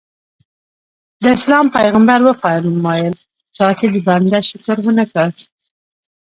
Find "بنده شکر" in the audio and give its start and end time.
4.07-4.77